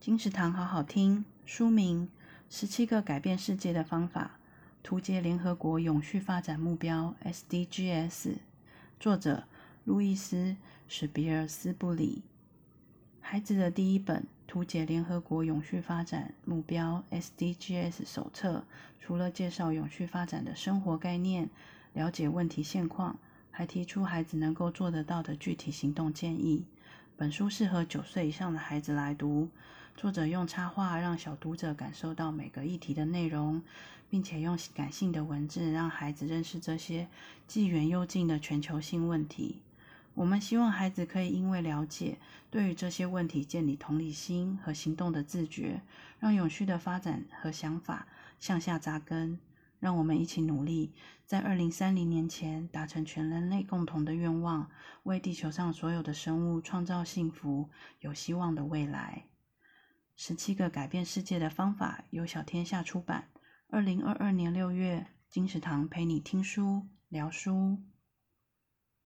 [0.00, 2.06] 金石堂好好听，书名
[2.48, 4.38] 《十七个改变世界的方法》，
[4.82, 8.36] 图解联合国永续发展目标 （SDGs），
[8.98, 9.44] 作者
[9.84, 10.36] 路易斯·
[10.88, 12.22] 史比尔斯布里。
[13.20, 18.64] 孩子的第一本图解联合国永续发展目标 （SDGs） 手册，
[18.98, 21.50] 除了介绍永续发展的生活概念，
[21.92, 23.18] 了解问题现况，
[23.50, 26.64] 还提出孩子能够做得到的具体行动建议。
[27.20, 29.50] 本书适合九岁以上的孩子来读。
[29.94, 33.60] 作者用插画让小读者感受到每个议题的内容，
[34.08, 37.08] 并且用感性的文字让孩子认识这些
[37.46, 39.60] 既远又近的全球性问题。
[40.14, 42.16] 我们希望孩子可以因为了解，
[42.50, 45.82] 对于这些问题建立同理心和行动的自觉，
[46.20, 48.06] 让永续的发展和想法
[48.38, 49.38] 向下扎根。
[49.80, 50.94] 让我们一起努力，
[51.26, 54.70] 在二零三零年前达成全人类共同的愿望，
[55.02, 57.70] 为地球上所有的生物创造幸福、
[58.00, 59.24] 有希望的未来。
[60.14, 63.30] 十七个改变世界的方法，由小天下出版。
[63.68, 67.89] 二零二二年六月，金石堂陪你听书聊书。